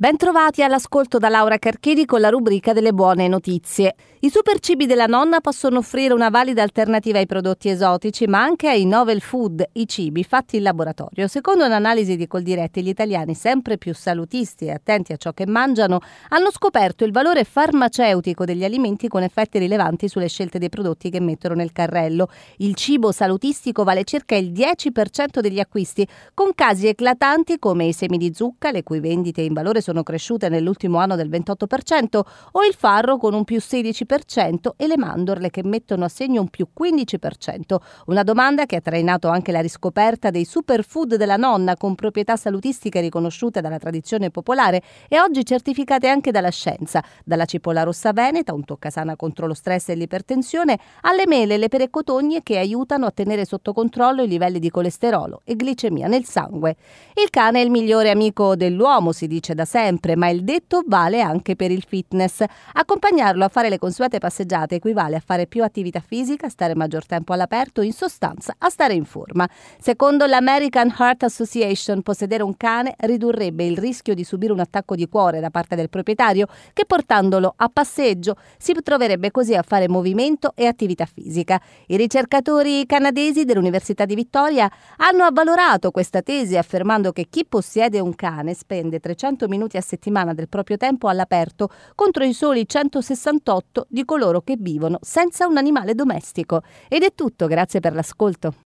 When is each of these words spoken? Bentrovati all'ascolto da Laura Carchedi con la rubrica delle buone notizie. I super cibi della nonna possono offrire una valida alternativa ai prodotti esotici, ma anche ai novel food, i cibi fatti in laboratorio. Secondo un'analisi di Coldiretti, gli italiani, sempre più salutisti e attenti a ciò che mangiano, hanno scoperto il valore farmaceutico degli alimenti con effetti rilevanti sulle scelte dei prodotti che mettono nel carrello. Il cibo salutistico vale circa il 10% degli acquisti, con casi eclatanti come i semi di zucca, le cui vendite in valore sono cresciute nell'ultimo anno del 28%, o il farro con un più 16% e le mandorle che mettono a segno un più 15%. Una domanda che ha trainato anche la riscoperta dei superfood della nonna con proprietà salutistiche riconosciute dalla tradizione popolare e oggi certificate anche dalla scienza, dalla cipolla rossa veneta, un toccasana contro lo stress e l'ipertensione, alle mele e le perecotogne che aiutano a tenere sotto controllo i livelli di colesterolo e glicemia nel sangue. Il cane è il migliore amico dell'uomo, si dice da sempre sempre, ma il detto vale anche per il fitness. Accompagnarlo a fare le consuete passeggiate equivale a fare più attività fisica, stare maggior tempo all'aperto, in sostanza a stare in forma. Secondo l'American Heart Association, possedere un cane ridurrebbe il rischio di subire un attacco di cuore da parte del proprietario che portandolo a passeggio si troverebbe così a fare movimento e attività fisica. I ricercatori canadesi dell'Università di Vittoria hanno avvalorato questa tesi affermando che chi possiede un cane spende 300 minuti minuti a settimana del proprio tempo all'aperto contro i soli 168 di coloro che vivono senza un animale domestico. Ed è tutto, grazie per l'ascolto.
Bentrovati 0.00 0.62
all'ascolto 0.62 1.18
da 1.18 1.28
Laura 1.28 1.58
Carchedi 1.58 2.04
con 2.04 2.20
la 2.20 2.28
rubrica 2.28 2.72
delle 2.72 2.92
buone 2.92 3.26
notizie. 3.26 3.96
I 4.20 4.30
super 4.30 4.60
cibi 4.60 4.86
della 4.86 5.06
nonna 5.06 5.40
possono 5.40 5.78
offrire 5.78 6.14
una 6.14 6.28
valida 6.28 6.62
alternativa 6.62 7.18
ai 7.18 7.26
prodotti 7.26 7.68
esotici, 7.68 8.26
ma 8.26 8.40
anche 8.40 8.68
ai 8.68 8.84
novel 8.84 9.20
food, 9.20 9.64
i 9.72 9.88
cibi 9.88 10.22
fatti 10.22 10.56
in 10.58 10.62
laboratorio. 10.62 11.26
Secondo 11.26 11.64
un'analisi 11.64 12.14
di 12.14 12.28
Coldiretti, 12.28 12.80
gli 12.80 12.88
italiani, 12.88 13.34
sempre 13.34 13.76
più 13.76 13.92
salutisti 13.92 14.66
e 14.66 14.70
attenti 14.70 15.12
a 15.12 15.16
ciò 15.16 15.32
che 15.32 15.46
mangiano, 15.46 15.98
hanno 16.28 16.52
scoperto 16.52 17.02
il 17.04 17.10
valore 17.10 17.42
farmaceutico 17.42 18.44
degli 18.44 18.62
alimenti 18.62 19.08
con 19.08 19.24
effetti 19.24 19.58
rilevanti 19.58 20.06
sulle 20.06 20.28
scelte 20.28 20.60
dei 20.60 20.68
prodotti 20.68 21.10
che 21.10 21.18
mettono 21.18 21.56
nel 21.56 21.72
carrello. 21.72 22.28
Il 22.58 22.76
cibo 22.76 23.10
salutistico 23.10 23.82
vale 23.82 24.04
circa 24.04 24.36
il 24.36 24.52
10% 24.52 25.40
degli 25.40 25.58
acquisti, 25.58 26.06
con 26.34 26.54
casi 26.54 26.86
eclatanti 26.86 27.58
come 27.58 27.86
i 27.86 27.92
semi 27.92 28.16
di 28.16 28.32
zucca, 28.32 28.70
le 28.70 28.84
cui 28.84 29.00
vendite 29.00 29.40
in 29.40 29.54
valore 29.54 29.80
sono 29.88 30.02
cresciute 30.02 30.50
nell'ultimo 30.50 30.98
anno 30.98 31.16
del 31.16 31.30
28%, 31.30 32.20
o 32.52 32.64
il 32.64 32.74
farro 32.74 33.16
con 33.16 33.32
un 33.32 33.44
più 33.44 33.56
16% 33.56 34.72
e 34.76 34.86
le 34.86 34.98
mandorle 34.98 35.48
che 35.48 35.64
mettono 35.64 36.04
a 36.04 36.08
segno 36.08 36.42
un 36.42 36.48
più 36.48 36.66
15%. 36.78 37.76
Una 38.06 38.22
domanda 38.22 38.66
che 38.66 38.76
ha 38.76 38.80
trainato 38.82 39.28
anche 39.28 39.50
la 39.50 39.60
riscoperta 39.60 40.28
dei 40.28 40.44
superfood 40.44 41.14
della 41.14 41.36
nonna 41.36 41.74
con 41.76 41.94
proprietà 41.94 42.36
salutistiche 42.36 43.00
riconosciute 43.00 43.62
dalla 43.62 43.78
tradizione 43.78 44.30
popolare 44.30 44.82
e 45.08 45.18
oggi 45.20 45.42
certificate 45.42 46.08
anche 46.08 46.32
dalla 46.32 46.50
scienza, 46.50 47.02
dalla 47.24 47.46
cipolla 47.46 47.82
rossa 47.82 48.12
veneta, 48.12 48.52
un 48.52 48.66
toccasana 48.66 49.16
contro 49.16 49.46
lo 49.46 49.54
stress 49.54 49.88
e 49.88 49.94
l'ipertensione, 49.94 50.78
alle 51.02 51.26
mele 51.26 51.54
e 51.54 51.56
le 51.56 51.68
perecotogne 51.68 52.42
che 52.42 52.58
aiutano 52.58 53.06
a 53.06 53.10
tenere 53.10 53.46
sotto 53.46 53.72
controllo 53.72 54.22
i 54.22 54.28
livelli 54.28 54.58
di 54.58 54.68
colesterolo 54.68 55.40
e 55.44 55.54
glicemia 55.54 56.08
nel 56.08 56.26
sangue. 56.26 56.76
Il 57.14 57.30
cane 57.30 57.62
è 57.62 57.64
il 57.64 57.70
migliore 57.70 58.10
amico 58.10 58.54
dell'uomo, 58.54 59.12
si 59.12 59.26
dice 59.26 59.54
da 59.54 59.64
sempre 59.64 59.76
sempre, 59.78 60.16
ma 60.16 60.28
il 60.28 60.42
detto 60.42 60.82
vale 60.86 61.20
anche 61.20 61.54
per 61.54 61.70
il 61.70 61.84
fitness. 61.86 62.42
Accompagnarlo 62.72 63.44
a 63.44 63.48
fare 63.48 63.68
le 63.68 63.78
consuete 63.78 64.18
passeggiate 64.18 64.74
equivale 64.74 65.14
a 65.14 65.22
fare 65.24 65.46
più 65.46 65.62
attività 65.62 66.00
fisica, 66.00 66.48
stare 66.48 66.74
maggior 66.74 67.06
tempo 67.06 67.32
all'aperto, 67.32 67.80
in 67.80 67.92
sostanza 67.92 68.54
a 68.58 68.68
stare 68.70 68.94
in 68.94 69.04
forma. 69.04 69.48
Secondo 69.78 70.26
l'American 70.26 70.92
Heart 70.98 71.22
Association, 71.22 72.02
possedere 72.02 72.42
un 72.42 72.56
cane 72.56 72.94
ridurrebbe 72.98 73.64
il 73.64 73.78
rischio 73.78 74.14
di 74.14 74.24
subire 74.24 74.52
un 74.52 74.58
attacco 74.58 74.96
di 74.96 75.08
cuore 75.08 75.38
da 75.38 75.50
parte 75.50 75.76
del 75.76 75.88
proprietario 75.88 76.46
che 76.72 76.84
portandolo 76.84 77.54
a 77.56 77.68
passeggio 77.68 78.34
si 78.58 78.74
troverebbe 78.82 79.30
così 79.30 79.54
a 79.54 79.62
fare 79.62 79.88
movimento 79.88 80.52
e 80.56 80.66
attività 80.66 81.06
fisica. 81.06 81.60
I 81.86 81.96
ricercatori 81.96 82.84
canadesi 82.84 83.44
dell'Università 83.44 84.04
di 84.04 84.16
Vittoria 84.16 84.68
hanno 84.96 85.22
avvalorato 85.22 85.92
questa 85.92 86.20
tesi 86.20 86.56
affermando 86.56 87.12
che 87.12 87.26
chi 87.30 87.46
possiede 87.46 88.00
un 88.00 88.14
cane 88.16 88.54
spende 88.54 88.98
300 88.98 89.46
minuti 89.46 89.66
minuti 89.68 89.76
a 89.76 89.80
settimana 89.82 90.32
del 90.32 90.48
proprio 90.48 90.76
tempo 90.78 91.08
all'aperto 91.08 91.68
contro 91.94 92.24
i 92.24 92.32
soli 92.32 92.66
168 92.66 93.86
di 93.88 94.04
coloro 94.04 94.40
che 94.40 94.56
vivono 94.58 94.98
senza 95.02 95.46
un 95.46 95.58
animale 95.58 95.94
domestico. 95.94 96.62
Ed 96.88 97.02
è 97.02 97.12
tutto, 97.14 97.46
grazie 97.46 97.80
per 97.80 97.94
l'ascolto. 97.94 98.54